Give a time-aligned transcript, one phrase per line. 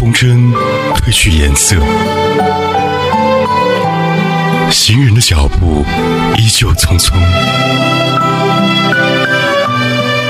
[0.00, 0.50] 风筝
[0.94, 1.76] 褪去颜色，
[4.70, 5.84] 行人的脚步
[6.38, 7.12] 依旧匆匆，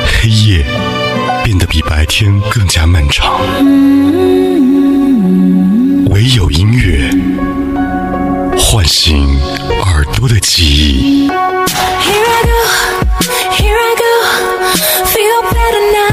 [0.04, 0.66] 黑夜
[1.44, 3.38] 变得比白天更加漫长，
[6.10, 7.08] 唯有音乐
[8.58, 9.38] 唤醒
[9.84, 11.28] 耳朵的记忆。
[11.28, 12.50] Here I go,
[13.54, 14.02] here I go.
[15.04, 16.09] Feel better now,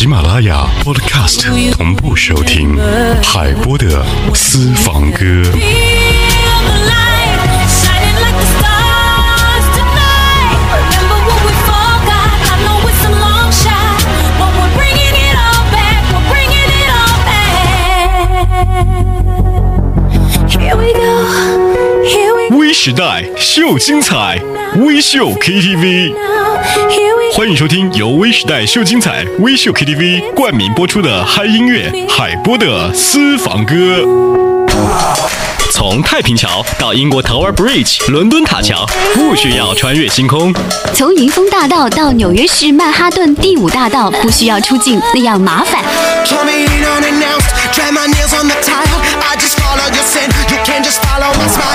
[0.00, 2.74] 喜马拉雅 Podcast 同步收听
[3.22, 4.02] 海波的
[4.34, 5.42] 私房歌。
[22.56, 24.40] 微时代秀精彩，
[24.76, 26.14] 微秀 KTV。
[27.40, 34.04] 欢迎收听由微时代秀精彩微秀 KTV 冠名播出的嗨音乐海波的私房歌。
[35.80, 40.52] 从太平桥到英国 tower bridge 伦敦塔桥不需要穿越星空。
[40.92, 45.82] 从迎风大道到纽约市曼哈顿第五大道不需要出境那样麻烦。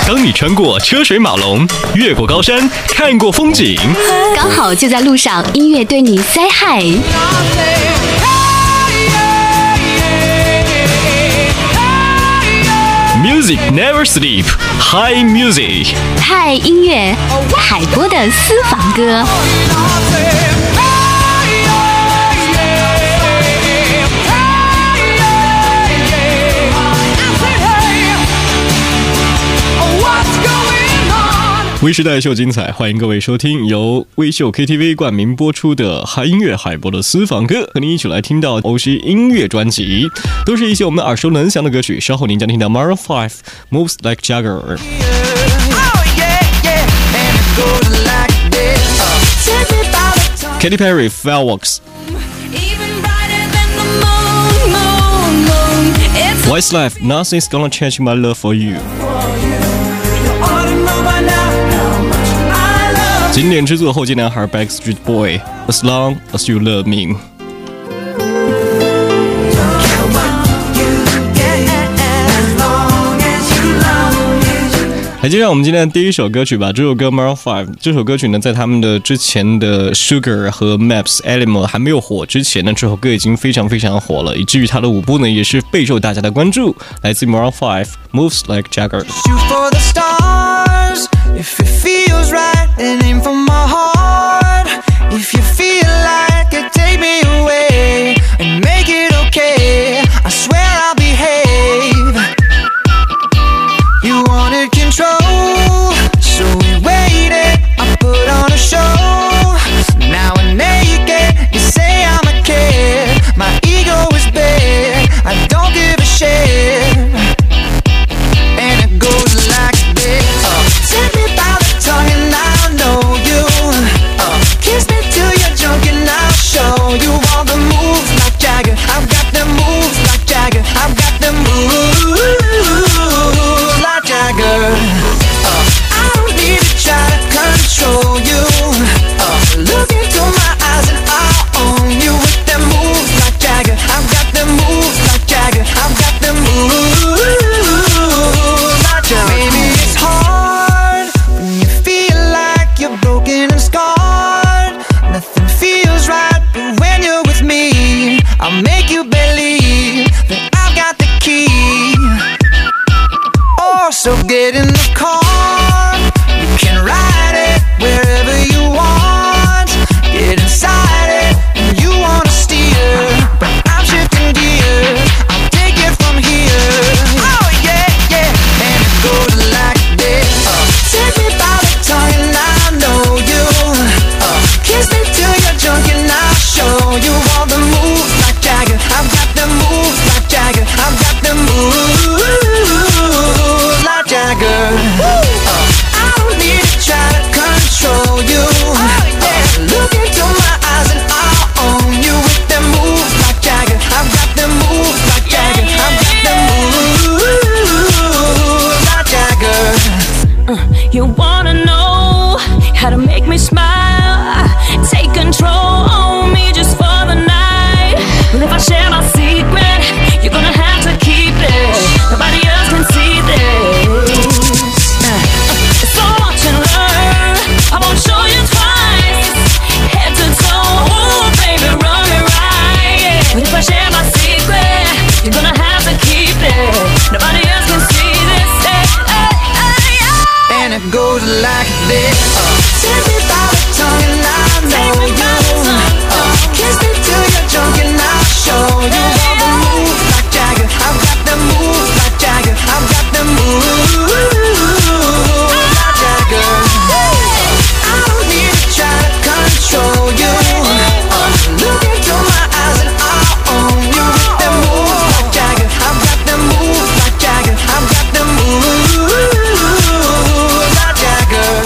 [0.06, 3.76] 当你穿过车水马龙越过高山看过风景。
[4.36, 7.95] 刚好就在路上音乐对你灾害 nothing
[13.22, 14.44] Music never sleep,
[14.78, 15.94] high music。
[16.20, 17.16] 嗨，音乐，
[17.56, 19.24] 海波的私房歌。
[31.86, 40.08] 微时代秀精彩，欢迎各位收听由微秀 KTV 冠名播出的嗨音乐海博的私房歌，和您一起来听到欧西音乐专辑，
[40.44, 42.00] 都是一些我们耳熟能详的歌曲。
[42.00, 43.34] 稍后您将听到 Maroon Five
[43.70, 44.76] Moves Like Jagger。
[50.58, 51.76] Katy Perry Fireworks。
[52.50, 55.94] Even brighter than the moon, moon, moon.
[56.16, 58.74] It's Westlife Nothing's Gonna Change My Love For You。
[63.32, 65.38] 经典之作后街男孩 Backstreet Boy
[65.68, 66.96] As Long As You Love Me。
[66.96, 67.18] you.
[71.34, 71.66] Yeah,
[72.38, 75.22] as long as you love me.
[75.22, 76.72] 来接上我们今天的第一首歌曲吧。
[76.72, 86.74] 这首歌 Maroon Five，这首歌曲呢，在他们的之前的 Sugar 和 Maps Animal 还没有火之前呢，这首歌已经非常非常火了，以至于它的舞步呢也是备受大家的关注。
[87.02, 89.04] 来自 Maroon Five Moves Like Jagger。
[91.36, 92.66] If it feels right
[93.26, 94.68] for my heart.
[95.12, 98.75] If you feel like it, take me away and make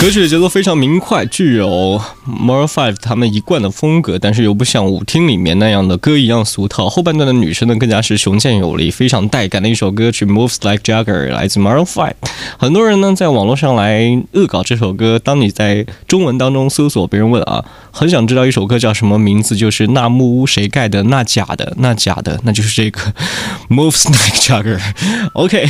[0.00, 2.00] 歌曲的节奏非常明快，具有
[2.30, 6.88] Maroon Five 他们一贯的风格，但是又不像舞厅里面那样的歌一样俗套。
[6.88, 12.14] 后半段的女生呢，更加是雄健有力，非常带感的一首歌曲《Moves Like Jagger》来自 Maroon Five。
[12.58, 14.00] 很多人呢在网络上来
[14.32, 15.18] 恶搞这首歌。
[15.18, 21.02] 当你在中文当中搜索，别人问啊，很想知道一首歌叫什么名字，就是那木屋谁盖的？
[21.04, 21.74] 那假的？
[21.78, 22.40] 那假的？
[22.44, 23.00] 那就是这个
[23.68, 24.80] Moves Like Jagger。
[25.34, 25.68] OK，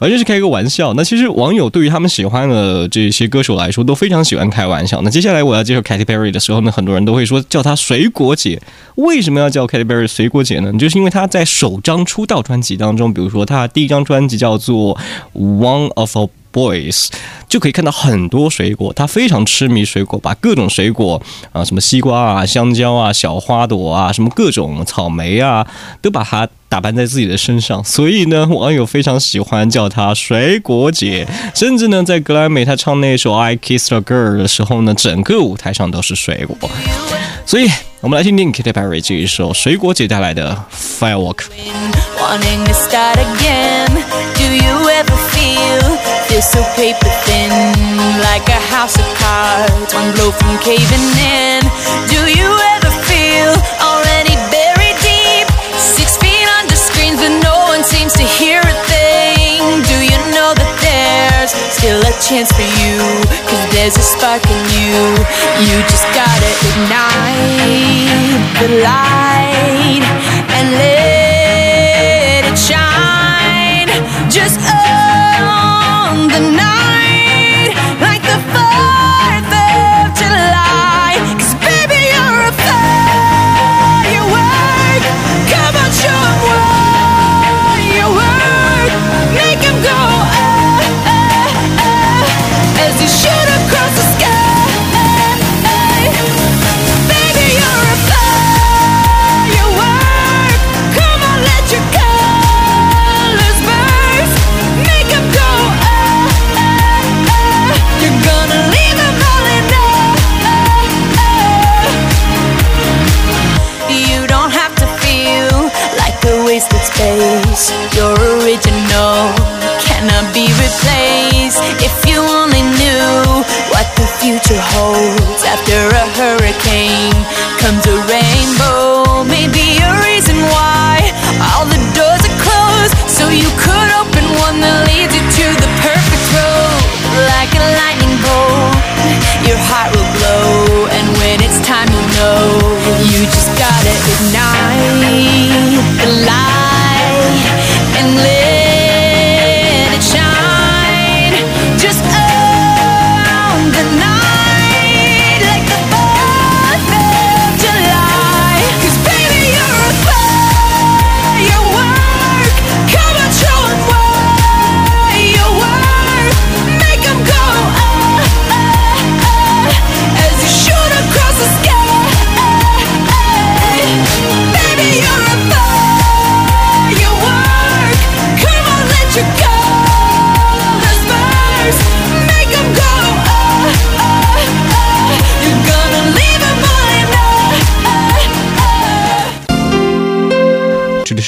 [0.00, 0.94] 完全是开个玩笑。
[0.94, 5.00] 那其实网友对于他们喜欢的这些歌手来说，都非常喜欢开玩笑。
[5.02, 8.62] 那接下来我要介绍 Katy Perry 的时候呢，很多人都会说叫她水果姐。
[8.94, 10.72] 为什么要叫 Katy Perry 水果姐呢？
[10.78, 14.96] 就是因为她在首张出道专辑当中，比如说她第一张专辑叫做
[15.34, 17.06] 《One of a Boys》，
[17.48, 18.92] 就可以看到很多水果。
[18.92, 21.20] 他非常痴迷水果，把各种水果
[21.52, 25.66] 啊，什么西瓜啊、香蕉啊、小花朵啊，什么各种草莓啊，
[26.02, 27.82] 都把它打扮在自己的身上。
[27.84, 31.26] 所以呢，网友非常喜欢叫她水果姐。
[31.54, 36.70] 甚至呢，在格莱美她唱那首《I Kissed a Girl》的时候呢，整个舞台上都是水果。
[37.49, 37.69] 所以，
[38.01, 40.55] 我们来听听 Katy Perry 这一首水果姐带来的《
[40.99, 41.35] Firework》。
[42.19, 43.87] wanting to start again.
[44.35, 45.97] Do you ever feel
[46.27, 47.51] feel so paper thin,
[48.19, 51.61] like a house of cards, one blow from caving in?
[52.09, 52.49] Do you
[61.80, 63.00] Still a chance for you?
[63.48, 65.00] Cause there's a spark in you.
[65.64, 69.09] You just gotta ignite the light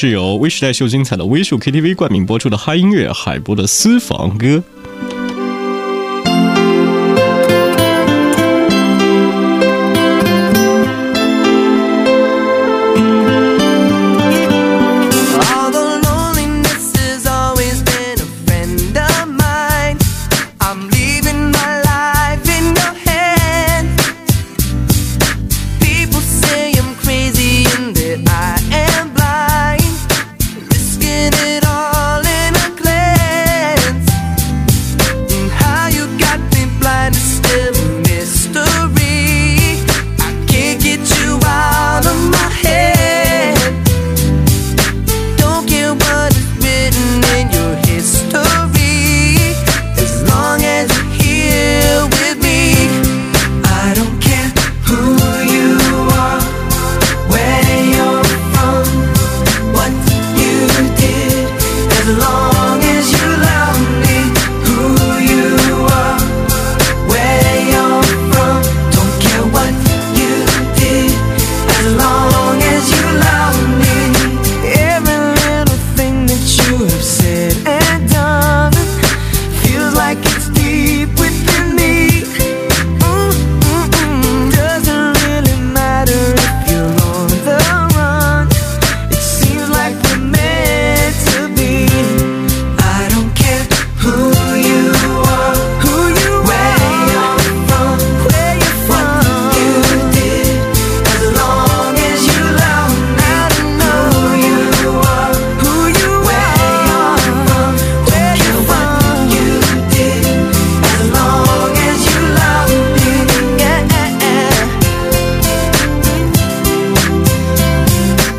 [0.03, 4.61] 是由微时代秀精彩的微秀 KTV 冠名播出的嗨音乐海波的私房歌。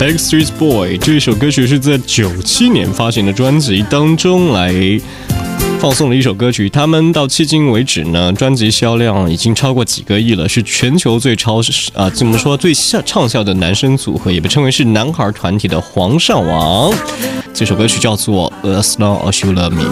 [0.03, 4.99] Backstreet Boy 这首歌曲是在九七年发行的专辑当中来
[5.79, 6.69] 放送的一首歌曲。
[6.69, 11.61] 他们到迄今为止呢，专辑销量已经超过几个亿了，是全球最超
[11.93, 16.93] 啊怎么说最畅畅销的男生组合，也被称为是男孩团体的皇上王。
[17.53, 19.83] 这首歌曲叫做《As Long As You Love Me》。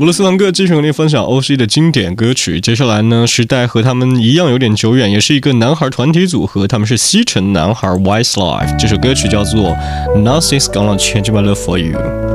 [0.00, 2.58] 海波的斯朗哥继续和你分享 O.C 的经典歌曲。
[2.58, 8.74] 接下来呢，时代和他们一样有点久远，也是一个男孩团体组合，他们是西城男孩 w i s e Life。
[8.78, 9.76] 这首歌曲叫做
[10.16, 12.29] Nothing's Gonna Change My Love For You。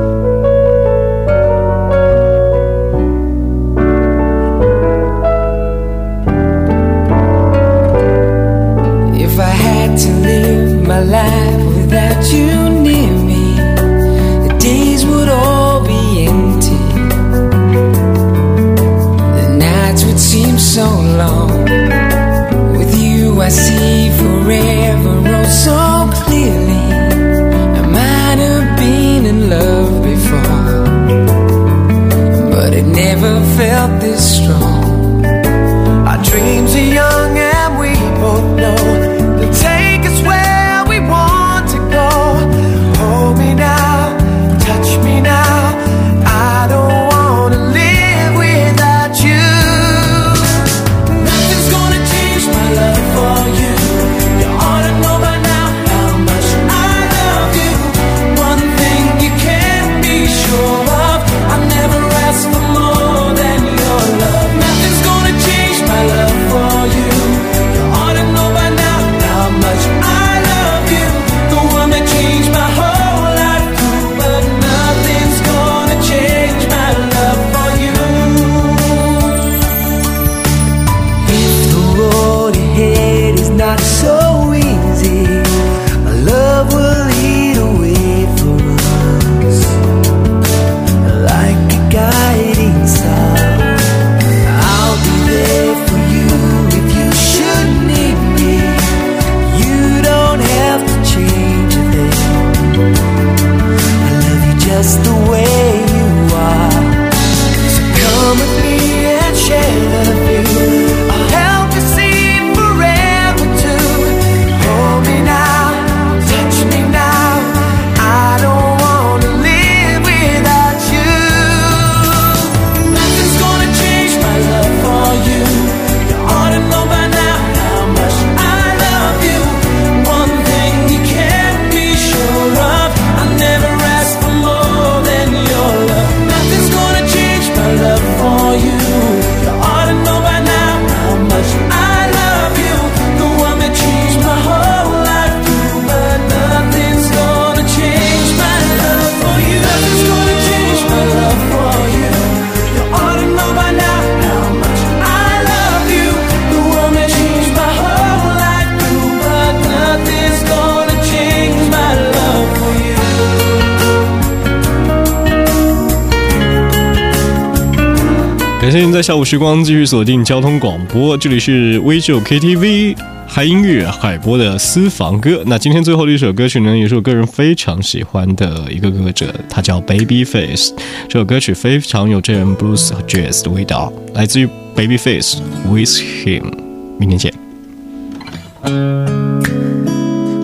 [168.66, 175.40] 感谢您在下午时光继续锁定交通广播，这里是微秀 KTV 嗨音乐海波的私房歌。
[175.46, 180.72] 那今天最后的一首歌曲呢，也是我个人非常喜欢的一个歌者，他叫 Babyface。
[181.08, 185.36] 这首歌曲非常有这人 blues 和 jazz 的味道，来自于 Babyface
[185.70, 186.52] With Him。
[186.98, 187.32] 明天见。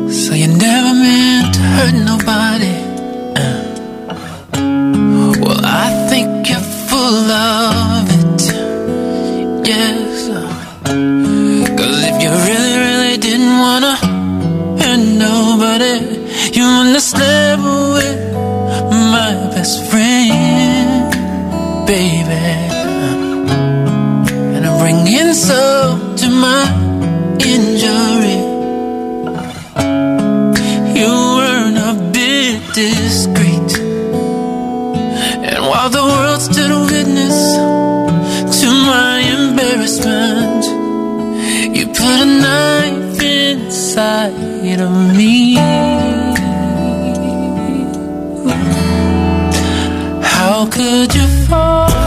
[0.08, 2.70] So you never meant to hurt nobody.
[3.34, 4.60] Uh.
[5.40, 7.91] Well, I think you're full of
[44.30, 45.54] inside of me.
[50.22, 52.01] How could you fall